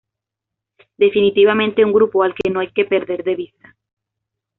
[0.97, 3.75] Definitivamente un grupo al que no hay que perder de vista.